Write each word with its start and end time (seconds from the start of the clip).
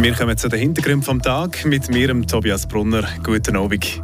Wir 0.00 0.14
kommen 0.14 0.38
zu 0.38 0.48
den 0.48 0.60
Hintergründen 0.60 1.02
vom 1.02 1.20
Tag 1.20 1.64
mit 1.64 1.90
mir, 1.90 2.08
Tobias 2.24 2.66
Brunner. 2.68 3.02
Guten 3.24 3.56
Abend. 3.56 4.00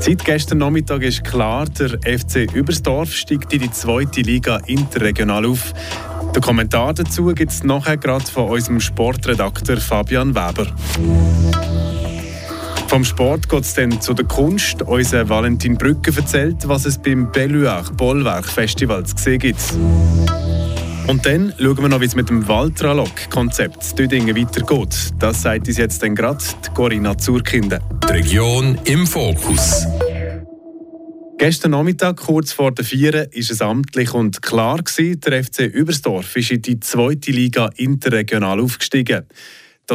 Seit 0.00 0.24
gestern 0.24 0.58
Nachmittag 0.58 1.02
ist 1.02 1.22
klar, 1.22 1.66
der 1.66 1.90
FC 2.18 2.52
Übersdorf 2.52 3.12
steigt 3.12 3.52
in 3.52 3.60
die 3.60 3.70
zweite 3.70 4.22
Liga 4.22 4.60
interregional 4.66 5.46
auf. 5.46 5.72
Den 6.34 6.42
Kommentar 6.42 6.94
dazu 6.94 7.26
gibt 7.26 7.52
es 7.52 7.62
nachher 7.62 7.96
gerade 7.96 8.24
von 8.24 8.48
unserem 8.48 8.80
Sportredakteur 8.80 9.76
Fabian 9.76 10.34
Weber. 10.34 10.66
Vom 12.88 13.04
Sport 13.04 13.48
geht 13.48 13.62
es 13.62 13.74
dann 13.74 14.00
zu 14.00 14.14
der 14.14 14.26
Kunst. 14.26 14.82
Unser 14.82 15.28
Valentin 15.28 15.78
Brücke 15.78 16.12
erzählt, 16.14 16.66
was 16.66 16.86
es 16.86 16.98
beim 16.98 17.30
Belluard 17.30 17.96
Bollwerk 17.96 18.46
Festival 18.48 19.06
zu 19.06 19.16
sehen 19.16 19.38
gibt. 19.38 19.62
Und 21.08 21.26
dann 21.26 21.52
schauen 21.58 21.78
wir 21.78 21.88
noch, 21.88 22.00
wie 22.00 22.04
es 22.04 22.14
mit 22.14 22.28
dem 22.28 22.46
Waltralog-Konzept 22.46 23.98
Düdingen 23.98 24.36
weitergeht. 24.36 25.10
Das 25.18 25.42
sagt 25.42 25.66
uns 25.66 25.76
jetzt 25.76 26.02
dann 26.02 26.14
gerade 26.14 26.42
Corinna 26.74 27.18
Zurkinder. 27.18 27.80
Die 28.08 28.12
Region 28.12 28.78
im 28.84 29.06
Fokus. 29.06 29.84
Gestern 31.38 31.72
Nachmittag, 31.72 32.18
kurz 32.18 32.52
vor 32.52 32.70
der 32.70 32.84
Vieren, 32.84 33.26
ist 33.32 33.50
es 33.50 33.60
amtlich 33.60 34.14
und 34.14 34.42
klar 34.42 34.80
gewesen, 34.80 35.20
der 35.20 35.42
FC 35.42 35.62
Übersdorf 35.62 36.36
ist 36.36 36.52
in 36.52 36.62
die 36.62 36.78
zweite 36.78 37.32
Liga 37.32 37.70
interregional 37.76 38.60
aufgestiegen. 38.60 39.24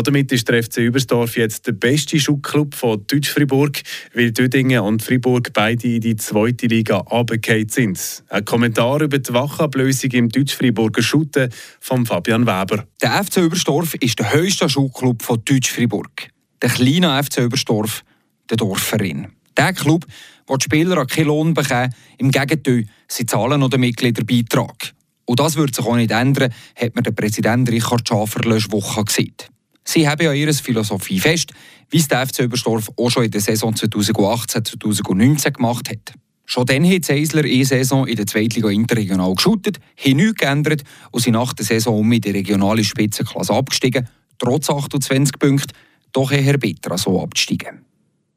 Damit 0.04 0.32
ist 0.32 0.48
der 0.48 0.64
FC 0.64 0.78
Übersdorf 0.78 1.38
jetzt 1.38 1.66
der 1.66 1.72
beste 1.72 2.20
Schuhclub 2.20 2.76
von 2.76 3.06
Deutsch-Fribourg, 3.08 3.82
weil 4.14 4.32
Düdingen 4.32 4.82
und 4.82 5.02
Fribourg 5.02 5.52
beide 5.54 5.96
in 5.96 6.02
die 6.02 6.16
zweite 6.16 6.68
Liga 6.68 7.00
abgekehrt 7.00 7.72
sind. 7.72 8.24
Ein 8.30 8.46
Kommentar 8.46 9.02
über 9.02 9.18
die 9.18 9.34
Wachablösung 9.34 10.12
im 10.12 10.30
Deutsch-Friburger 10.30 11.02
Schutten 11.02 11.50
von 11.80 12.06
Fabian 12.06 12.46
Weber. 12.46 12.86
Der 13.02 13.24
FC 13.24 13.38
Übersdorf 13.38 13.96
ist 13.96 14.20
der 14.20 14.34
höchste 14.34 14.70
Schuhclub 14.70 15.24
von 15.24 15.42
Deutsch-Fribourg. 15.44 16.30
Der 16.62 16.70
kleine 16.70 17.24
FC 17.24 17.40
Übersdorf, 17.40 18.04
der 18.50 18.58
Dorfverein. 18.58 19.28
Der 19.58 19.74
Club, 19.74 20.06
wo 20.46 20.58
die 20.58 20.66
Spieler 20.66 21.06
keinen 21.06 21.28
Lohn 21.28 21.54
bekommen, 21.54 21.94
im 22.18 22.32
Gegenteil, 22.32 22.86
sie 23.08 23.26
zahlen 23.26 23.60
noch 23.60 23.70
den 23.70 23.82
Mitgliederbeitrag. 23.82 24.94
Und 25.26 25.40
das 25.40 25.56
wird 25.56 25.76
sich 25.76 25.86
auch 25.86 25.96
nicht 25.96 26.12
ändern, 26.12 26.54
hat 26.76 26.96
mir 26.96 27.02
der 27.02 27.12
Präsident 27.12 27.70
Richard 27.70 28.08
Schafer 28.08 28.46
Woche 28.46 29.04
gesagt. 29.04 29.50
Sie 29.90 30.08
haben 30.08 30.22
ja 30.22 30.34
ihre 30.34 30.54
Philosophie 30.54 31.20
fest, 31.20 31.54
wie 31.90 32.00
es 32.00 32.10
der 32.10 32.28
FC 32.28 32.40
Überstorf 32.40 32.92
auch 32.98 33.10
schon 33.10 33.24
in 33.24 33.32
der 33.32 33.40
Saison 33.40 33.74
2018-2019 33.74 35.52
gemacht 35.54 35.90
hat. 35.90 36.14
Schon 36.46 36.66
dann 36.66 36.90
hat 36.90 37.06
Seisler 37.06 37.46
eine 37.46 37.64
Saison 37.64 38.06
in 38.06 38.18
der 38.18 38.28
Zweitliga 38.28 38.70
interregional 38.70 39.34
geschootet, 39.34 39.80
haben 39.98 40.18
nichts 40.18 40.40
geändert 40.40 40.84
und 41.12 41.22
sind 41.22 41.34
nach 41.34 41.54
der 41.54 41.66
Saison 41.66 42.00
um 42.00 42.12
in 42.12 42.20
die 42.20 42.32
regionale 42.32 42.84
Spitzenklasse 42.84 43.54
abgestiegen, 43.54 44.10
trotz 44.38 44.70
28 44.70 45.40
Punkten, 45.40 45.74
doch 46.12 46.34
eher 46.34 46.58
bitter, 46.58 46.98
so 46.98 47.22
abzusteigen. 47.22 47.86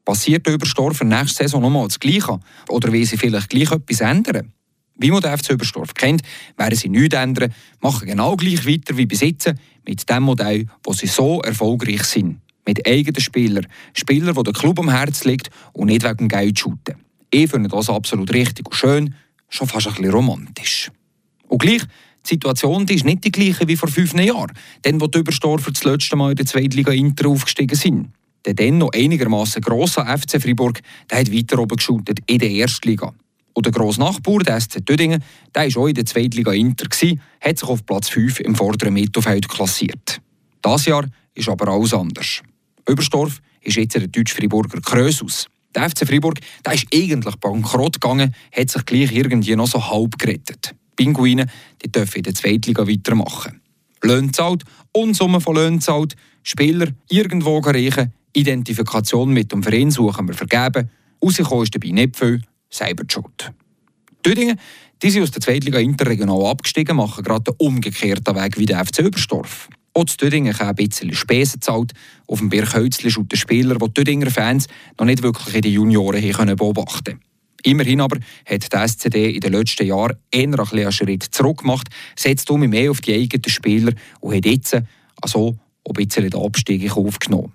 Passiert 0.05 0.45
der 0.45 0.53
Überstorfer 0.53 1.03
nächste 1.03 1.43
Saison 1.43 1.61
nochmal 1.61 1.87
das 1.87 1.99
Gleiche? 1.99 2.39
Oder 2.69 2.93
will 2.93 3.05
sie 3.05 3.17
vielleicht 3.17 3.49
gleich 3.49 3.71
etwas 3.71 3.99
ändern? 3.99 4.53
Wie 5.01 5.11
man 5.11 5.21
den 5.21 5.35
FC 5.37 5.51
Überstorf 5.51 5.93
kennt, 5.93 6.21
werden 6.57 6.75
sie 6.75 6.89
nichts 6.89 7.15
ändern, 7.15 7.53
machen 7.79 8.07
genau 8.07 8.35
gleich 8.35 8.65
weiter 8.65 8.95
wie 8.97 9.07
jetzt, 9.09 9.53
mit 9.87 10.09
dem 10.09 10.23
Modell, 10.23 10.67
wo 10.83 10.93
sie 10.93 11.07
so 11.07 11.41
erfolgreich 11.41 12.03
sind. 12.03 12.39
Mit 12.67 12.87
eigenen 12.87 13.19
Spielern. 13.19 13.65
Spieler, 13.93 14.33
die 14.33 14.43
der 14.43 14.53
Club 14.53 14.79
am 14.79 14.89
Herzen 14.89 15.29
liegt 15.29 15.49
und 15.73 15.87
nicht 15.87 16.03
wegen 16.03 16.27
Geld 16.27 16.59
shooten. 16.59 16.95
Ich 17.31 17.49
finde 17.49 17.69
das 17.69 17.89
absolut 17.89 18.31
richtig 18.31 18.67
und 18.67 18.75
schön, 18.75 19.15
schon 19.49 19.67
fast 19.67 19.87
ein 19.87 19.93
bisschen 19.95 20.11
romantisch. 20.11 20.91
Und 21.47 21.59
gleich, 21.59 21.81
die 22.25 22.29
Situation 22.29 22.85
die 22.85 22.95
ist 22.95 23.05
nicht 23.05 23.23
die 23.23 23.31
gleiche 23.31 23.67
wie 23.67 23.75
vor 23.75 23.89
fünf 23.89 24.13
Jahren, 24.13 24.51
dann 24.83 25.01
wo 25.01 25.07
die 25.07 25.19
Überstorfer 25.19 25.71
das 25.71 25.83
letzte 25.83 26.15
Mal 26.15 26.31
in 26.31 26.35
der 26.35 26.45
Zweitliga 26.45 26.91
Inter 26.91 27.29
aufgestiegen 27.29 27.75
sind. 27.75 28.09
Der 28.45 28.53
dann 28.53 28.77
noch 28.77 28.91
einigermaßen 28.93 29.61
grosse 29.61 30.05
FC 30.05 30.41
Fribourg 30.41 30.79
der 31.09 31.19
hat 31.19 31.33
weiter 31.33 31.59
oben 31.59 31.77
geschootet 31.77 32.19
in 32.27 32.39
der 32.39 32.49
Erstliga. 32.49 33.13
Und 33.53 33.65
der 33.65 33.73
grosse 33.73 33.99
Nachbar, 33.99 34.39
der 34.39 34.59
SC 34.59 34.85
Tödingen, 34.85 35.23
der 35.53 35.63
war 35.63 35.83
auch 35.83 35.87
in 35.87 35.95
der 35.95 36.05
Zweitliga 36.05 36.51
Inter, 36.53 36.87
hat 37.41 37.59
sich 37.59 37.69
auf 37.69 37.85
Platz 37.85 38.09
5 38.09 38.39
im 38.41 38.55
vorderen 38.55 38.93
Mittelfeld 38.93 39.49
klassiert. 39.49 40.21
Das 40.61 40.85
Jahr 40.85 41.05
ist 41.33 41.49
aber 41.49 41.67
alles 41.67 41.93
anders. 41.93 42.41
Überstorf 42.87 43.41
ist 43.61 43.77
jetzt 43.77 43.95
der 43.95 44.07
Deutsch-Friburger 44.07 44.81
Krösus. 44.81 45.47
Der 45.73 45.89
FC 45.89 46.05
Fribourg 46.05 46.39
der 46.65 46.73
ist 46.73 46.87
eigentlich 46.93 47.35
bankrott 47.37 48.01
gegangen, 48.01 48.35
hat 48.51 48.69
sich 48.69 48.85
gleich 48.85 49.11
irgendwie 49.13 49.55
noch 49.55 49.67
so 49.67 49.89
halb 49.89 50.17
gerettet. 50.17 50.75
Pinguine 50.95 51.47
die 51.83 51.91
dürfen 51.91 52.17
in 52.17 52.23
der 52.23 52.33
Zweitliga 52.33 52.87
weitermachen. 52.87 53.61
Löhne 54.03 54.31
zahlt, 54.31 54.63
Unsumme 54.91 55.39
von 55.39 55.55
Löhnen 55.55 55.79
zahlt, 55.81 56.15
Spieler 56.43 56.87
irgendwo 57.09 57.59
reichen, 57.59 58.13
Identifikation 58.33 59.31
mit 59.31 59.51
dem 59.51 59.63
Verein 59.63 59.91
suchen 59.91 60.27
wir 60.27 60.33
vergeben, 60.33 60.89
rausgekommen 61.23 61.63
ist 61.63 61.75
dabei 61.75 61.91
nicht 61.91 62.17
viel, 62.17 62.41
selber 62.71 63.03
die 63.03 63.13
Schuld. 63.13 63.51
Düdingen, 64.25 64.59
die 65.01 65.09
sind 65.09 65.23
aus 65.23 65.31
der 65.31 65.41
Zweitliga 65.41 65.79
interregional 65.79 66.45
abgestiegen, 66.45 66.95
machen 66.95 67.23
gerade 67.23 67.43
den 67.43 67.55
umgekehrten 67.57 68.35
Weg 68.35 68.57
wie 68.57 68.65
der 68.65 68.85
FC 68.85 68.99
Überstorf. 68.99 69.69
Auch 69.93 70.05
zu 70.05 70.17
Düdingen 70.17 70.57
haben 70.57 70.69
ein 70.69 70.75
bisschen 70.75 71.13
Spesen 71.13 71.59
gezahlt. 71.59 71.91
Auf 72.27 72.39
dem 72.39 72.49
Berg 72.49 72.73
Hölzli 72.73 73.11
schaut 73.11 73.31
der 73.31 73.37
Spieler, 73.37 73.75
die 73.75 73.85
die 73.85 73.93
Düdinger 73.93 74.31
Fans 74.31 74.67
noch 74.97 75.05
nicht 75.05 75.21
wirklich 75.21 75.55
in 75.55 75.61
den 75.61 75.73
Junioren 75.73 76.21
hier 76.21 76.33
beobachten 76.55 77.03
können. 77.03 77.21
Immerhin 77.63 78.01
aber 78.01 78.17
hat 78.45 78.73
der 78.73 78.87
SCD 78.87 79.31
in 79.31 79.41
den 79.41 79.53
letzten 79.53 79.85
Jahren 79.85 80.17
eher 80.31 80.43
einen 80.43 80.91
Schritt 80.91 81.23
zurück 81.23 81.59
gemacht, 81.59 81.89
setzt 82.15 82.49
um 82.49 82.61
mehr 82.61 82.89
auf 82.89 83.01
die 83.01 83.13
eigenen 83.13 83.49
Spieler 83.49 83.93
und 84.19 84.35
hat 84.35 84.45
jetzt 84.45 84.81
also 85.21 85.57
ein 85.87 85.93
bisschen 85.93 86.29
den 86.29 86.41
Abstieg 86.41 86.91
aufgenommen. 86.95 87.53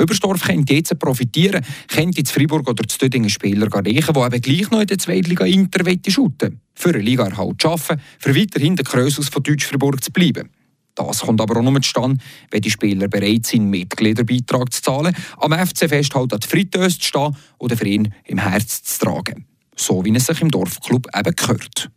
Überstorf 0.00 0.42
könnte 0.42 0.74
jetzt 0.74 0.96
profitieren, 0.98 1.64
könnte 1.88 2.18
jetzt 2.18 2.32
Freiburg 2.32 2.68
oder 2.68 2.86
zu 2.86 2.98
Dödingen 2.98 3.30
Spieler 3.30 3.66
reichen, 3.72 3.84
die 3.84 3.96
eben 3.98 4.40
gleich 4.40 4.70
noch 4.70 4.80
in 4.80 4.86
der 4.86 4.98
Zweitliga 4.98 5.44
Inter 5.44 5.84
shooten 6.08 6.60
Für 6.74 6.90
eine 6.90 6.98
Liga 6.98 7.24
halt 7.24 7.64
arbeiten, 7.64 8.00
für 8.18 8.34
weiterhin 8.34 8.76
der 8.76 8.84
Krösus 8.84 9.28
von 9.28 9.42
Deutsch-Fribourg 9.42 10.02
zu 10.02 10.12
bleiben. 10.12 10.50
Das 10.94 11.20
kommt 11.20 11.40
aber 11.40 11.58
auch 11.58 11.62
nur 11.62 11.80
zustande, 11.80 12.22
wenn 12.50 12.60
die 12.60 12.70
Spieler 12.70 13.08
bereit 13.08 13.46
sind, 13.46 13.70
Mitgliederbeitrag 13.70 14.72
zu 14.72 14.82
zahlen, 14.82 15.14
am 15.38 15.52
FC 15.52 15.88
Fest 15.88 16.14
halt 16.14 16.32
an 16.32 16.40
die 16.40 16.48
Fritteuse 16.48 16.98
zu 16.98 17.06
stehen 17.06 17.36
oder 17.58 17.76
für 17.76 17.86
ihn 17.86 18.12
im 18.24 18.38
Herz 18.38 18.82
zu 18.82 19.04
tragen. 19.04 19.46
So 19.76 20.04
wie 20.04 20.14
es 20.14 20.26
sich 20.26 20.40
im 20.42 20.50
Dorfclub 20.50 21.06
eben 21.16 21.36
gehört. 21.36 21.90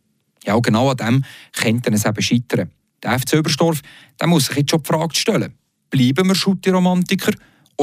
Ja, 0.44 0.58
genau 0.58 0.90
an 0.90 0.96
dem 0.96 1.24
könnte 1.52 1.90
es 1.92 2.04
eben 2.04 2.22
scheitern. 2.22 2.70
Der 3.02 3.18
FC 3.18 3.34
Überstorf 3.34 3.80
der 4.20 4.28
muss 4.28 4.46
sich 4.46 4.56
jetzt 4.56 4.70
schon 4.70 4.82
die 4.82 4.88
Frage 4.88 5.14
stellen. 5.16 5.54
Bleiben 5.90 6.28
wir 6.28 6.34
Schutti-Romantiker 6.36 7.32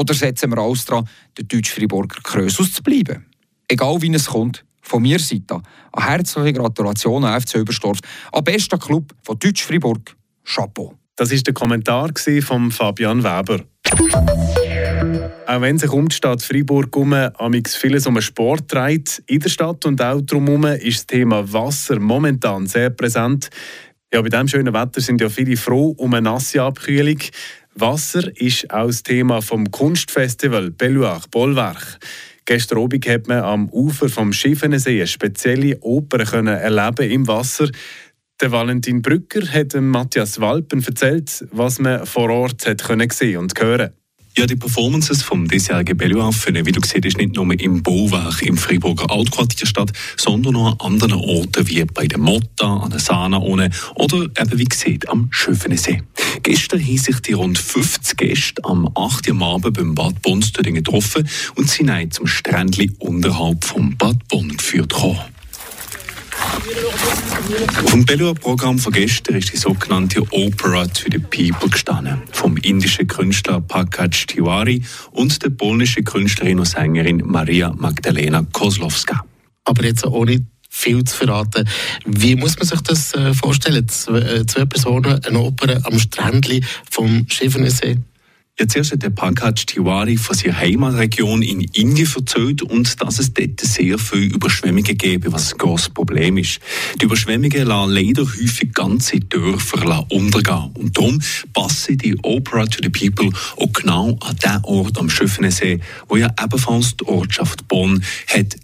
oder 0.00 0.14
setzen 0.14 0.50
wir 0.50 0.58
alles 0.58 0.86
daran, 0.86 1.08
der 1.36 1.44
Deutsch-Friburger 1.44 2.20
Krösus 2.22 2.72
zu 2.72 2.82
bleiben? 2.82 3.26
Egal 3.68 4.00
wie 4.00 4.12
es 4.14 4.26
kommt, 4.26 4.64
von 4.80 5.02
mir 5.02 5.18
Seite 5.18 5.60
eine 5.92 6.06
herzliche 6.06 6.54
Gratulation 6.54 7.24
an 7.24 7.40
FC 7.40 7.56
Überstorf, 7.56 7.98
am 8.32 8.42
besten 8.42 8.78
Club 8.78 9.12
von 9.22 9.38
Deutsch-Fribourg. 9.38 10.16
Chapeau. 10.42 10.94
Das 11.16 11.30
ist 11.30 11.46
der 11.46 11.54
Kommentar 11.54 12.10
von 12.40 12.70
Fabian 12.70 13.22
Weber. 13.22 13.60
Auch 15.46 15.60
wenn 15.60 15.78
sich 15.78 15.90
um 15.90 16.08
die 16.08 16.14
Stadt 16.14 16.42
Freiburg 16.42 16.94
herum 16.94 17.62
vieles 17.66 18.06
um 18.06 18.14
den 18.14 18.22
Sport 18.22 18.72
dreht, 18.72 19.22
in 19.26 19.40
der 19.40 19.50
Stadt 19.50 19.84
und 19.84 20.00
auch 20.00 20.22
drumherum 20.22 20.64
ist 20.64 20.98
das 20.98 21.06
Thema 21.06 21.52
Wasser 21.52 22.00
momentan 22.00 22.66
sehr 22.66 22.90
präsent. 22.90 23.50
Ja, 24.12 24.22
bei 24.22 24.28
diesem 24.28 24.48
schönen 24.48 24.74
Wetter 24.74 25.00
sind 25.00 25.20
ja 25.20 25.28
viele 25.28 25.56
froh 25.56 25.94
um 25.96 26.14
eine 26.14 26.22
nasse 26.22 26.62
Abkühlung. 26.62 27.18
Wasser 27.74 28.36
ist 28.36 28.70
auch 28.70 28.90
Thema 28.90 29.40
vom 29.42 29.70
Kunstfestival 29.70 30.70
Belluach 30.70 31.28
Bollwerk. 31.28 31.98
Gestern 32.44 32.78
Abend 32.78 33.06
hat 33.06 33.28
man 33.28 33.44
am 33.44 33.68
Ufer 33.68 34.08
vom 34.08 34.32
Schiffenensee 34.32 34.98
eine 34.98 35.06
spezielle 35.06 35.78
Oper 35.80 36.24
können 36.24 36.56
erleben 36.56 37.10
im 37.10 37.28
Wasser. 37.28 37.70
Der 38.40 38.50
Valentin 38.50 39.02
Brücker 39.02 39.46
hat 39.46 39.74
Matthias 39.74 40.40
Walpen 40.40 40.82
erzählt, 40.82 41.46
was 41.52 41.78
man 41.78 42.06
vor 42.06 42.30
Ort 42.30 42.66
hat 42.66 42.82
können 42.82 43.10
sehen 43.10 43.38
und 43.38 43.58
hören. 43.60 43.90
Ja, 44.36 44.46
die 44.46 44.54
Performances 44.54 45.22
vom 45.22 45.48
diesjährigen 45.48 45.98
finden, 46.32 46.64
wie 46.64 46.72
du 46.72 46.80
siehst, 46.84 47.04
ist 47.04 47.18
nicht 47.18 47.34
nur 47.34 47.52
im 47.60 47.82
Bauwerk 47.82 48.42
im 48.42 48.56
Freiburger 48.56 49.10
Altquartier 49.10 49.66
statt, 49.66 49.90
sondern 50.16 50.54
auch 50.54 50.78
an 50.78 50.92
anderen 50.92 51.14
Orten 51.14 51.68
wie 51.68 51.84
bei 51.84 52.06
der 52.06 52.18
Motta, 52.18 52.76
an 52.76 52.90
der 52.90 53.00
Sana 53.00 53.38
oder 53.38 53.64
eben 53.64 54.58
wie 54.58 54.64
gesagt 54.64 55.08
am 55.08 55.28
Schöfenesee. 55.32 56.02
Gestern 56.44 56.80
haben 56.80 56.98
sich 56.98 57.20
die 57.20 57.32
rund 57.32 57.58
50 57.58 58.16
Gäste 58.16 58.64
am 58.64 58.88
8. 58.94 59.28
Uhr 59.30 59.42
Abend 59.42 59.76
beim 59.76 59.94
Bad 59.96 60.22
Bonstöding 60.22 60.76
getroffen 60.76 61.28
und 61.56 61.68
sind 61.68 62.14
zum 62.14 62.28
Strändli 62.28 62.92
unterhalb 63.00 63.64
vom 63.64 63.96
Bad 63.96 64.28
Bonn 64.28 64.56
geführt 64.56 64.90
gekommen. 64.90 65.18
Dem 67.92 68.04
Bellua-Programm 68.04 68.78
von 68.78 68.92
gestern 68.92 69.36
ist 69.36 69.52
die 69.52 69.56
sogenannte 69.56 70.22
Opera 70.30 70.86
to 70.86 71.10
the 71.10 71.18
People 71.18 71.68
gestanden. 71.68 72.22
Vom 72.32 72.56
indischen 72.58 73.06
Künstler 73.06 73.60
Pankaj 73.60 74.26
Tiwari 74.26 74.82
und 75.12 75.42
der 75.42 75.50
polnischen 75.50 76.04
Künstlerin 76.04 76.58
und 76.58 76.66
Sängerin 76.66 77.22
Maria 77.24 77.72
Magdalena 77.76 78.46
Kozlowska. 78.52 79.24
Aber 79.64 79.84
jetzt 79.84 80.06
ohne 80.06 80.46
viel 80.68 81.02
zu 81.04 81.16
verraten. 81.16 81.68
Wie 82.06 82.36
muss 82.36 82.56
man 82.56 82.66
sich 82.66 82.80
das 82.82 83.12
äh, 83.14 83.34
vorstellen? 83.34 83.86
Zwei, 83.88 84.20
äh, 84.20 84.46
zwei 84.46 84.64
Personen, 84.64 85.24
eine 85.24 85.38
Oper 85.38 85.80
am 85.84 85.98
Strändli 85.98 86.64
vom 86.90 87.26
Schiffenesee? 87.28 87.98
Ja, 88.60 88.68
zuerst 88.68 88.92
hat 88.92 89.02
der 89.02 89.08
Pankaj 89.08 89.54
Tiwari 89.54 90.18
von 90.18 90.36
seiner 90.36 90.58
Heimatregion 90.58 91.40
in 91.40 91.62
Indien 91.62 92.06
erzählt 92.14 92.60
und 92.60 93.00
dass 93.00 93.18
es 93.18 93.32
dort 93.32 93.58
sehr 93.58 93.98
viele 93.98 94.34
Überschwemmungen 94.34 94.98
gäbe, 94.98 95.32
was 95.32 95.54
ein 95.54 95.58
grosses 95.58 95.88
Problem 95.88 96.36
ist. 96.36 96.60
Die 97.00 97.06
Überschwemmungen 97.06 97.66
lassen 97.66 97.92
leider 97.92 98.22
häufig 98.22 98.74
ganze 98.74 99.18
Dörfer 99.18 100.04
untergehen. 100.10 100.72
Und 100.74 100.94
darum 100.94 101.22
passen 101.54 101.96
die 101.96 102.18
Opera 102.22 102.66
to 102.66 102.82
the 102.82 102.90
People 102.90 103.30
auch 103.56 103.72
genau 103.72 104.18
an 104.20 104.36
den 104.36 104.62
Ort 104.64 104.98
am 104.98 105.08
Schöffenensee, 105.08 105.80
wo 106.08 106.16
ja 106.18 106.28
ebenfalls 106.38 106.94
die 106.98 107.06
Ortschaft 107.06 107.66
Bonn 107.66 108.04
hat 108.26 108.58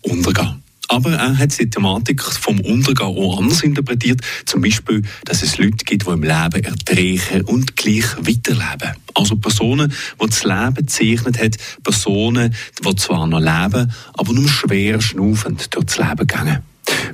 untergehen 0.00 0.61
aber 0.92 1.12
er 1.14 1.38
hat 1.38 1.58
die 1.58 1.70
Thematik 1.70 2.22
vom 2.22 2.60
Untergang 2.60 3.16
auch 3.16 3.38
anders 3.38 3.62
interpretiert. 3.62 4.20
Zum 4.44 4.60
Beispiel, 4.60 5.02
dass 5.24 5.42
es 5.42 5.56
Leute 5.56 5.84
gibt, 5.86 6.06
die 6.06 6.10
im 6.10 6.22
Leben 6.22 6.64
erträgen 6.64 7.42
und 7.46 7.76
gleich 7.76 8.04
weiterleben. 8.18 8.96
Also 9.14 9.36
Personen, 9.36 9.92
die 10.22 10.26
das 10.26 10.44
Leben 10.44 10.74
gezeichnet 10.74 11.40
hat, 11.40 11.56
Personen, 11.82 12.54
die 12.84 12.96
zwar 12.96 13.26
noch 13.26 13.40
leben, 13.40 13.90
aber 14.12 14.32
nur 14.34 14.48
schwer 14.48 15.00
schnaufend 15.00 15.74
durch 15.74 15.86
das 15.86 15.96
Leben 15.96 16.26
gehen. 16.26 16.58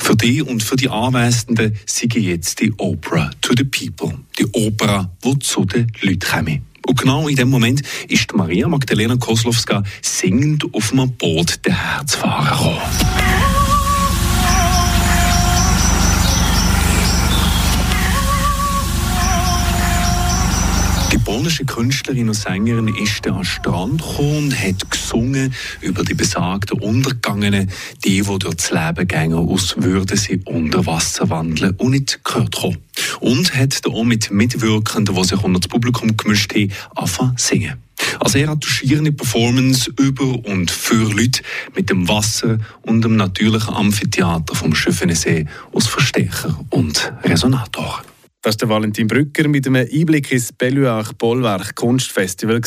Für 0.01 0.17
die 0.17 0.43
und 0.43 0.63
für 0.63 0.77
die 0.77 0.89
Anwesenden 0.89 1.79
sei 1.87 2.09
jetzt 2.19 2.61
die 2.61 2.73
Opera 2.79 3.31
to 3.41 3.55
the 3.57 3.65
People. 3.65 4.19
Die 4.41 4.47
Opera, 4.55 5.09
die 5.25 5.39
zu 5.39 5.65
den 5.65 5.93
Leuten 6.01 6.21
kommt. 6.21 6.63
Und 6.85 6.99
genau 6.99 7.29
in 7.29 7.37
dem 7.37 7.51
Moment 7.51 7.83
ist 8.09 8.35
Maria 8.35 8.67
Magdalena 8.67 9.17
Koslowska 9.17 9.85
singend 10.03 10.65
auf 10.75 10.93
einem 10.93 11.13
Boot 11.13 11.65
der 11.65 11.75
Herzfahrer 11.75 12.51
gekommen. 12.57 13.58
Polnische 21.38 21.64
Künstlerin 21.67 22.26
und 22.26 22.35
Sängerin 22.35 22.88
ist 22.96 23.25
an 23.29 23.35
den 23.35 23.44
Strand 23.44 24.02
gekommen 24.02 24.46
und 24.46 24.61
hat 24.61 24.90
gesungen 24.90 25.55
über 25.81 26.02
die 26.02 26.14
besagten 26.14 26.81
Untergangenen, 26.81 27.70
die, 28.05 28.23
die 28.23 28.38
durchs 28.40 28.73
Leben 28.73 29.06
gehen, 29.06 29.35
aus 29.35 29.76
würden 29.79 30.17
sie 30.17 30.40
unter 30.46 30.85
Wasser 30.85 31.31
wandeln 31.31 31.76
und 31.76 31.93
nicht 31.93 32.25
gehört 32.25 32.56
kommen. 32.56 32.79
Und 33.20 33.55
hat 33.55 33.87
da 33.87 33.90
auch 33.90 34.02
mit 34.02 34.32
Mitwirkenden, 34.32 35.14
die 35.14 35.25
sich 35.25 35.40
unter 35.40 35.61
das 35.61 35.69
Publikum 35.69 36.17
gemischt 36.17 36.52
haben, 36.56 36.73
angefangen 36.96 37.37
zu 37.37 37.46
singen. 37.46 37.75
Also 38.19 38.38
er 38.38 38.49
hat 38.49 38.67
eine 38.90 39.12
Performance 39.12 39.93
über 39.96 40.44
und 40.44 40.73
für 40.73 41.08
Leute 41.08 41.43
mit 41.76 41.88
dem 41.88 42.08
Wasser 42.08 42.58
und 42.82 43.02
dem 43.02 43.14
natürlichen 43.14 43.75
Amphitheater 43.75 44.56
vom 44.56 44.75
Schöffenesee 44.75 45.46
aus 45.73 45.87
Verstärker 45.87 46.58
und 46.70 47.12
Resonator. 47.23 48.02
Das 48.43 48.55
war 48.55 48.58
der 48.58 48.69
Valentin 48.69 49.08
Brücker 49.08 49.49
mit 49.49 49.67
einem 49.67 49.87
Einblick 49.93 50.31
ins 50.31 50.52
Belluach 50.52 51.12
Bollwerk 51.14 51.75
Kunstfestival. 51.75 52.61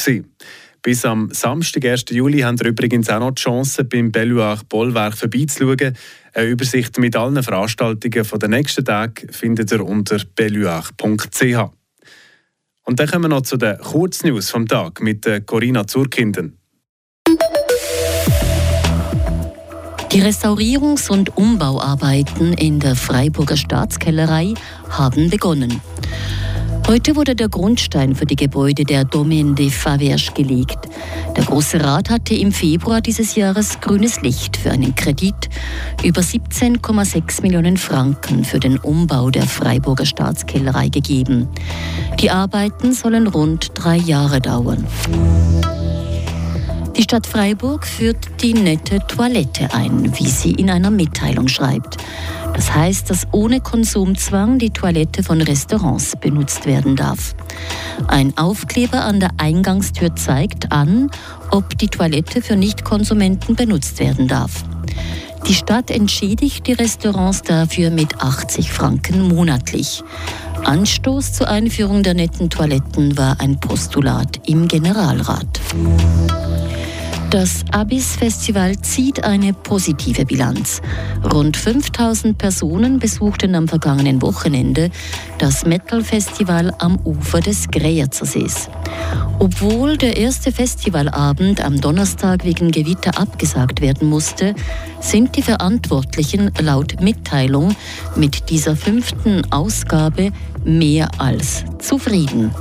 Bis 0.82 1.06
am 1.06 1.30
Samstag, 1.32 1.86
1. 1.86 2.06
Juli, 2.10 2.40
haben 2.40 2.60
wir 2.60 2.68
übrigens 2.68 3.10
auch 3.10 3.20
noch 3.20 3.32
die 3.32 3.42
Chance, 3.42 3.86
beim 3.86 4.12
Belluach 4.12 4.64
Bollwerk 4.64 5.16
vorbeizuschauen. 5.16 5.96
Eine 6.34 6.48
Übersicht 6.48 6.98
mit 6.98 7.16
allen 7.16 7.42
Veranstaltungen 7.42 8.28
der 8.40 8.50
nächsten 8.50 8.84
Tage 8.84 9.32
findet 9.32 9.72
ihr 9.72 9.86
unter 9.86 10.20
belluach.ch. 10.36 11.72
Und 12.84 13.00
dann 13.00 13.08
kommen 13.08 13.24
wir 13.26 13.30
noch 13.30 13.42
zu 13.42 13.58
den 13.58 13.78
Kurznews 13.78 14.50
vom 14.50 14.68
Tag 14.68 15.02
mit 15.02 15.26
Corinna 15.46 15.88
Zurkinden. 15.88 16.61
Die 20.14 20.22
Restaurierungs- 20.22 21.10
und 21.10 21.38
Umbauarbeiten 21.38 22.52
in 22.52 22.82
der 22.82 22.98
Freiburger 22.98 23.56
Staatskellerei 23.56 24.54
haben 24.90 25.30
begonnen. 25.30 25.80
Heute 26.86 27.16
wurde 27.16 27.34
der 27.34 27.48
Grundstein 27.48 28.14
für 28.14 28.26
die 28.26 28.36
Gebäude 28.36 28.84
der 28.84 29.06
Domaine 29.06 29.54
de 29.54 29.70
Faverges 29.70 30.34
gelegt. 30.34 30.90
Der 31.38 31.46
Große 31.46 31.82
Rat 31.82 32.10
hatte 32.10 32.36
im 32.36 32.52
Februar 32.52 33.00
dieses 33.00 33.36
Jahres 33.36 33.80
grünes 33.80 34.22
Licht 34.22 34.58
für 34.58 34.72
einen 34.72 34.94
Kredit 34.96 35.50
über 36.04 36.20
17,6 36.20 37.42
Millionen 37.42 37.78
Franken 37.78 38.44
für 38.44 38.60
den 38.60 38.80
Umbau 38.80 39.30
der 39.30 39.48
Freiburger 39.48 40.06
Staatskellerei 40.06 40.90
gegeben. 40.90 41.48
Die 42.20 42.32
Arbeiten 42.32 42.92
sollen 42.92 43.28
rund 43.28 43.72
drei 43.76 43.96
Jahre 43.96 44.42
dauern. 44.42 44.86
Die 46.96 47.04
Stadt 47.04 47.26
Freiburg 47.26 47.88
führt 47.88 48.42
die 48.42 48.54
nette 48.54 49.00
Toilette 49.08 49.74
ein, 49.74 50.18
wie 50.20 50.28
sie 50.28 50.52
in 50.52 50.70
einer 50.70 50.92
Mitteilung 50.92 51.48
schreibt. 51.48 51.98
Das 52.54 52.74
heißt, 52.74 53.10
dass 53.10 53.28
ohne 53.32 53.62
Konsumzwang 53.62 54.60
die 54.60 54.72
Toilette 54.72 55.24
von 55.24 55.42
Restaurants 55.42 56.16
benutzt 56.20 56.66
werden 56.66 56.98
darf. 56.98 57.34
Ein 58.08 58.38
Aufkleber 58.38 59.04
an 59.04 59.22
der 59.22 59.32
Eingangstür 59.38 60.16
zeigt 60.16 60.72
an, 60.72 61.10
ob 61.50 61.78
die 61.78 61.88
Toilette 61.88 62.42
für 62.42 62.58
Nichtkonsumenten 62.58 63.56
benutzt 63.56 64.00
werden 64.00 64.28
darf. 64.28 64.64
Die 65.48 65.54
Stadt 65.56 65.90
entschädigt 65.90 66.68
die 66.68 66.74
Restaurants 66.74 67.42
dafür 67.42 67.90
mit 67.90 68.22
80 68.22 68.72
Franken 68.72 69.28
monatlich. 69.28 70.04
Anstoß 70.66 71.34
zur 71.34 71.48
Einführung 71.48 72.04
der 72.04 72.14
netten 72.14 72.50
Toiletten 72.50 73.18
war 73.18 73.40
ein 73.40 73.60
Postulat 73.60 74.42
im 74.48 74.68
Generalrat. 74.68 75.60
Das 77.32 77.64
Abyss 77.72 78.18
Festival 78.18 78.78
zieht 78.82 79.24
eine 79.24 79.54
positive 79.54 80.26
Bilanz. 80.26 80.82
Rund 81.32 81.56
5000 81.56 82.38
Personen 82.38 83.00
besuchten 83.00 83.56
am 83.56 83.70
vergangenen 83.70 84.22
Wochenende 84.22 84.90
das 85.38 85.66
Metal 85.66 86.04
Festival 86.04 86.74
am 86.80 87.00
Ufer 87.06 87.40
des 87.40 87.70
Greyerzer 87.70 88.26
Sees. 88.26 88.68
Obwohl 89.40 89.96
der 89.96 90.18
erste 90.18 90.52
Festivalabend 90.52 91.64
am 91.64 91.80
Donnerstag 91.80 92.44
wegen 92.44 92.70
Gewitter 92.70 93.18
abgesagt 93.18 93.80
werden 93.80 94.10
musste, 94.10 94.54
sind 95.00 95.38
die 95.38 95.42
Verantwortlichen 95.42 96.52
laut 96.60 97.00
Mitteilung 97.00 97.74
mit 98.18 98.50
dieser 98.50 98.76
fünften 98.76 99.50
Ausgabe 99.54 100.34
mehr 100.66 101.08
als 101.18 101.64
zufrieden. 101.80 102.52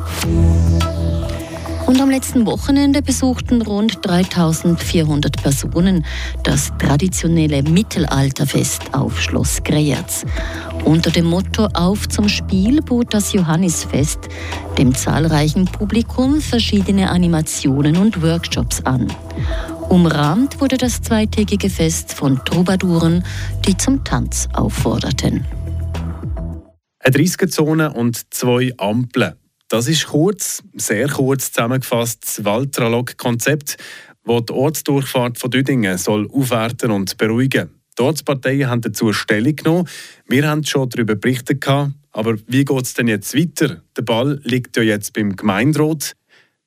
Letzten 2.21 2.45
Wochenende 2.45 3.01
besuchten 3.01 3.63
rund 3.63 4.07
3400 4.07 5.43
Personen 5.43 6.05
das 6.43 6.71
traditionelle 6.79 7.63
Mittelalterfest 7.63 8.93
auf 8.93 9.23
Schloss 9.23 9.63
Greyerz. 9.65 10.27
Unter 10.85 11.11
dem 11.11 11.25
Motto 11.25 11.69
Auf 11.73 12.11
zum 12.11 12.29
Spiel 12.29 12.83
bot 12.83 13.15
das 13.15 13.33
Johannisfest 13.33 14.29
dem 14.77 14.95
zahlreichen 14.95 15.65
Publikum 15.65 16.43
verschiedene 16.43 17.09
Animationen 17.09 17.97
und 17.97 18.21
Workshops 18.21 18.85
an. 18.85 19.11
Umrahmt 19.89 20.61
wurde 20.61 20.77
das 20.77 21.01
zweitägige 21.01 21.71
Fest 21.71 22.13
von 22.13 22.39
Troubadouren, 22.45 23.25
die 23.67 23.79
zum 23.79 24.05
Tanz 24.05 24.47
aufforderten. 24.53 25.47
Eine 26.99 27.17
30er-Zone 27.17 27.95
und 27.95 28.35
zwei 28.35 28.75
Ampeln. 28.77 29.41
Das 29.71 29.87
ist 29.87 30.09
kurz, 30.09 30.65
sehr 30.75 31.07
kurz 31.07 31.53
zusammengefasst 31.53 32.25
das 32.25 32.45
Waltralog-Konzept, 32.45 33.77
das 34.25 34.45
die 34.47 34.53
Ortsdurchfahrt 34.53 35.39
von 35.39 35.49
Düdingen 35.49 35.97
soll 35.97 36.29
aufwerten 36.29 36.91
und 36.91 37.17
beruhigen. 37.17 37.71
Die 37.97 38.03
Ortsparteien 38.03 38.69
haben 38.69 38.81
dazu 38.81 39.13
Stellung 39.13 39.55
genommen. 39.55 39.89
Wir 40.27 40.49
haben 40.49 40.65
schon 40.65 40.89
darüber 40.91 41.15
berichtet. 41.15 41.65
Aber 42.11 42.37
wie 42.49 42.65
geht 42.65 42.83
es 42.83 42.95
denn 42.95 43.07
jetzt 43.07 43.37
weiter? 43.37 43.85
Der 43.97 44.03
Ball 44.03 44.41
liegt 44.43 44.77
ja 44.77 44.83
jetzt 44.83 45.13
beim 45.13 45.37
Gemeinderat. 45.37 46.17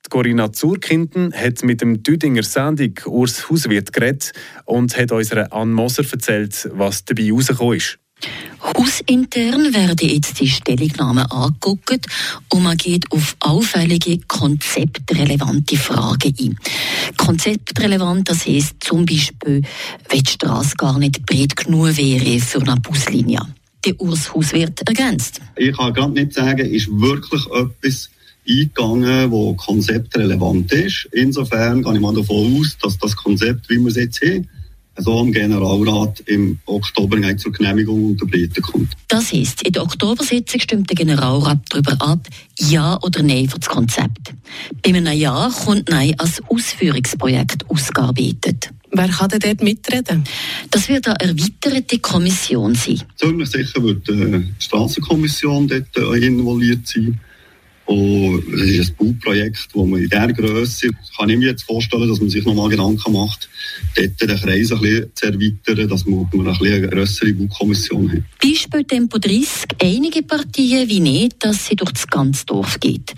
Die 0.06 0.08
Corinna 0.08 0.54
Zurkinden 0.54 1.34
hat 1.34 1.62
mit 1.62 1.82
dem 1.82 2.02
Düdinger 2.02 2.42
Sendung 2.42 2.94
Urs 3.04 3.50
Hauswirt 3.50 3.92
geredet 3.92 4.32
und 4.64 4.96
hat 4.96 5.12
unserer 5.12 5.52
Ann 5.52 5.74
Moser 5.74 6.04
erzählt, 6.10 6.70
was 6.72 7.04
dabei 7.04 7.30
rausgekommen 7.30 7.76
ist. 7.76 7.98
Hausintern 8.64 9.74
werden 9.74 10.08
jetzt 10.08 10.40
die 10.40 10.48
Stellungnahmen 10.48 11.26
angeguckt 11.26 12.06
und 12.48 12.62
man 12.62 12.76
geht 12.76 13.10
auf 13.12 13.36
auffällige 13.40 14.18
konzeptrelevante 14.26 15.76
Fragen 15.76 16.34
ein. 16.40 16.58
Konzeptrelevant, 17.16 18.28
das 18.28 18.46
heisst 18.46 18.76
zum 18.80 19.04
Beispiel, 19.04 19.62
wenn 20.08 20.22
die 20.22 20.30
Straße 20.30 20.76
gar 20.76 20.98
nicht 20.98 21.24
breit 21.26 21.56
genug 21.56 21.96
wäre 21.96 22.40
für 22.40 22.62
eine 22.62 22.80
Buslinie. 22.80 23.40
Der 23.84 24.00
Urs 24.00 24.34
Hauswirt 24.34 24.80
ergänzt. 24.88 25.40
Ich 25.56 25.76
kann 25.76 25.92
gerade 25.92 26.12
nicht 26.12 26.32
sagen, 26.32 26.66
ist 26.66 26.88
wirklich 26.90 27.44
etwas 27.46 28.08
eingegangen, 28.48 29.30
wo 29.30 29.54
konzeptrelevant 29.54 30.72
ist. 30.72 31.08
Insofern 31.12 31.82
gehe 31.82 31.94
ich 31.94 32.00
mal 32.00 32.14
davon 32.14 32.58
aus, 32.58 32.76
dass 32.82 32.98
das 32.98 33.14
Konzept, 33.14 33.68
wie 33.68 33.78
wir 33.78 33.88
es 33.88 33.96
jetzt 33.96 34.22
haben, 34.22 34.48
so 34.96 35.18
am 35.18 35.32
Generalrat 35.32 36.20
im 36.26 36.58
Oktober 36.66 37.18
zur 37.36 37.52
Genehmigung 37.52 38.06
unterbreiten 38.06 38.62
kommt. 38.62 38.92
Das 39.08 39.32
heisst, 39.32 39.62
in 39.62 39.72
der 39.72 39.82
Oktobersitzung 39.82 40.60
stimmt 40.60 40.90
der 40.90 40.96
Generalrat 40.96 41.58
darüber 41.68 41.96
ab, 42.00 42.28
Ja 42.58 42.98
oder 43.02 43.22
Nein 43.22 43.48
für 43.48 43.58
das 43.58 43.68
Konzept. 43.68 44.32
Bei 44.82 44.90
einem 44.90 45.06
Ja 45.06 45.50
kommt 45.64 45.88
Nein 45.88 46.14
als 46.18 46.40
Ausführungsprojekt 46.48 47.68
ausgearbeitet. 47.68 48.70
Wer 48.96 49.08
kann 49.08 49.28
denn 49.28 49.40
dort 49.40 49.62
mitreden? 49.62 50.22
Das 50.70 50.88
wird 50.88 51.08
eine 51.08 51.30
erweiterte 51.30 51.98
Kommission 51.98 52.76
sein. 52.76 53.02
Ziemlich 53.16 53.50
sicher 53.50 53.82
wird 53.82 54.08
äh, 54.08 54.38
die 54.38 54.54
Straßenkommission 54.60 55.66
dort 55.66 55.96
äh, 55.96 56.26
involviert 56.26 56.86
sein. 56.86 57.18
Und 57.86 58.42
es 58.54 58.70
ist 58.70 58.90
ein 58.90 58.96
Bauprojekt, 58.96 59.68
wo 59.74 59.84
man 59.84 60.00
in 60.00 60.08
dieser 60.08 60.32
Größe, 60.32 60.88
kann 61.18 61.28
ich 61.28 61.36
mir 61.36 61.50
jetzt 61.50 61.64
vorstellen, 61.64 62.08
dass 62.08 62.18
man 62.18 62.30
sich 62.30 62.44
nochmal 62.44 62.70
Gedanken 62.70 63.12
macht, 63.12 63.48
dort 63.94 64.20
den 64.20 64.28
Kreis 64.28 64.72
ein 64.72 64.80
bisschen 64.80 65.10
zu 65.14 65.26
erweitern, 65.26 65.88
dass 65.88 66.06
man 66.06 66.20
ein 66.20 66.30
bisschen 66.30 66.66
eine 66.66 66.88
grössere 66.88 67.32
Baukommission 67.34 68.10
hat. 68.10 68.22
Beispiel 68.42 68.84
Tempo 68.84 69.18
30, 69.18 69.48
einige 69.82 70.22
Partien 70.22 70.88
wie 70.88 71.00
nicht, 71.00 71.44
dass 71.44 71.66
sie 71.66 71.76
durch 71.76 71.92
das 71.92 72.06
ganze 72.06 72.46
Dorf 72.46 72.80
geht. 72.80 73.12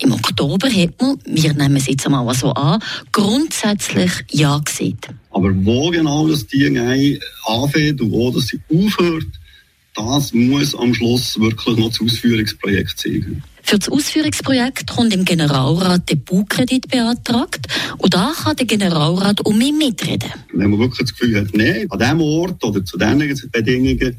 Im 0.00 0.12
Oktober 0.12 0.68
hat 0.68 1.00
man, 1.00 1.18
wir 1.24 1.54
nehmen 1.54 1.76
es 1.76 1.86
jetzt 1.86 2.04
einmal 2.04 2.34
so 2.34 2.52
an, 2.52 2.82
grundsätzlich 3.12 4.10
Ja 4.32 4.58
gesagt. 4.58 5.08
Aber 5.30 5.50
wo 5.64 5.90
genau 5.90 6.28
das 6.28 6.46
Ding 6.46 6.78
anfängt 7.46 8.00
und 8.02 8.10
wo 8.10 8.30
das 8.30 8.48
sie 8.48 8.60
aufhört, 8.68 9.26
das 9.94 10.32
muss 10.32 10.74
am 10.74 10.94
Schluss 10.94 11.38
wirklich 11.40 11.76
noch 11.76 11.88
das 11.88 12.00
Ausführungsprojekt 12.00 12.98
sein. 12.98 13.42
Für 13.70 13.78
das 13.78 13.88
Ausführungsprojekt 13.88 14.88
kommt 14.88 15.14
im 15.14 15.24
Generalrat 15.24 16.10
der 16.10 16.16
Baukredit 16.16 16.88
beantragt 16.88 17.68
und 17.98 18.12
da 18.12 18.32
kann 18.42 18.56
der 18.56 18.66
Generalrat 18.66 19.46
um 19.46 19.56
mich 19.56 19.72
mitreden. 19.72 20.28
Wenn 20.52 20.70
man 20.70 20.80
wirklich 20.80 21.08
das 21.08 21.16
Gefühl 21.16 21.40
hat, 21.40 21.54
nein, 21.54 21.86
an 21.88 21.98
diesem 22.00 22.20
Ort 22.20 22.64
oder 22.64 22.84
zu 22.84 22.98
diesen 22.98 23.50
Bedingungen 23.52 24.18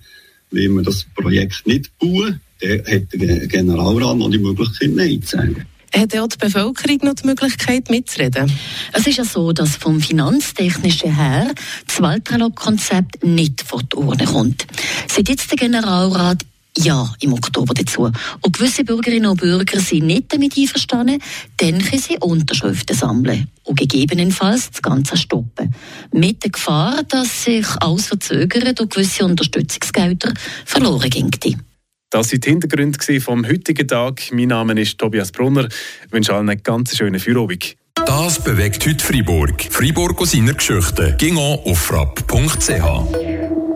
will 0.51 0.69
man 0.69 0.85
das 0.85 1.05
Projekt 1.13 1.67
nicht 1.67 1.91
bauen, 1.99 2.39
dann 2.61 2.79
hat 2.79 3.07
der 3.11 3.47
Generalrat 3.47 4.15
noch 4.15 4.31
die 4.31 4.39
Möglichkeit, 4.39 4.91
Nein 4.91 5.21
zu 5.21 5.35
sagen. 5.35 5.65
Hat 5.93 6.15
auch 6.15 6.27
die 6.29 6.37
Bevölkerung 6.37 6.99
noch 7.03 7.15
die 7.15 7.27
Möglichkeit 7.27 7.89
mitzureden? 7.89 8.49
Es 8.93 9.05
ist 9.05 9.17
ja 9.17 9.25
so, 9.25 9.51
dass 9.51 9.75
vom 9.75 9.99
Finanztechnischen 9.99 11.13
her 11.13 11.53
das 11.85 12.01
Walddialogkonzept 12.01 13.25
nicht 13.25 13.63
vor 13.63 13.83
die 13.83 13.97
Urne 13.97 14.23
kommt. 14.23 14.65
Seit 15.13 15.27
jetzt 15.27 15.51
der 15.51 15.57
Generalrat 15.57 16.45
ja 16.77 17.13
im 17.19 17.33
Oktober 17.33 17.73
dazu. 17.73 18.09
Und 18.41 18.53
gewisse 18.57 18.83
Bürgerinnen 18.83 19.29
und 19.29 19.39
Bürger 19.39 19.79
sind 19.79 20.07
nicht 20.07 20.33
damit 20.33 20.57
einverstanden, 20.57 21.21
dann 21.57 21.79
können 21.79 22.01
sie 22.01 22.17
Unterschriften 22.19 22.95
sammeln 22.95 23.47
und 23.63 23.79
gegebenenfalls 23.79 24.71
das 24.71 24.81
Ganze 24.81 25.17
stoppen. 25.17 25.73
Mit 26.13 26.43
der 26.43 26.51
Gefahr, 26.51 27.03
dass 27.03 27.45
sich 27.45 27.67
alles 27.79 28.07
verzögert 28.07 28.79
und 28.79 28.93
gewisse 28.93 29.25
Unterstützungsgelder 29.25 30.33
verloren 30.65 31.09
gehen. 31.09 31.61
Das 32.09 32.27
sind 32.29 32.45
die 32.45 32.49
Hintergründe 32.49 33.21
vom 33.21 33.47
heutigen 33.47 33.87
Tag. 33.87 34.21
Mein 34.33 34.49
Name 34.49 34.79
ist 34.81 34.97
Tobias 34.97 35.31
Brunner. 35.31 35.67
Ich 36.05 36.11
wünsche 36.11 36.33
allen 36.33 36.49
einen 36.49 36.61
ganz 36.61 36.95
schönen 36.95 37.19
Feierabend. 37.19 37.75
Das 38.05 38.43
bewegt 38.43 38.85
heute 38.85 39.03
Freiburg. 39.03 39.63
Freiburg 39.69 40.19
aus 40.19 40.31
seiner 40.31 40.53
Geschichte. 40.53 41.15
Ging 41.17 41.37
auf 41.37 41.79
frapp.ch. 41.79 43.61